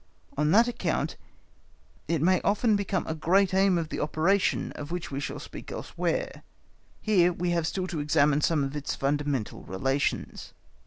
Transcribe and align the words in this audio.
On 0.35 0.49
that 0.49 0.67
account 0.67 1.15
it 2.07 2.23
may 2.23 2.41
often 2.41 2.75
become 2.75 3.05
a 3.05 3.13
great 3.13 3.53
aim 3.53 3.77
of 3.77 3.89
the 3.89 3.99
operations 3.99 4.73
of 4.73 4.89
which 4.89 5.11
we 5.11 5.19
shall 5.19 5.37
speak 5.39 5.71
elsewhere. 5.71 6.41
Here 6.99 7.31
we 7.31 7.51
have 7.51 7.67
still 7.67 7.85
to 7.85 7.99
examine 7.99 8.41
some 8.41 8.63
of 8.63 8.75
its 8.75 8.95
fundamental 8.95 9.61
relations. 9.61 10.53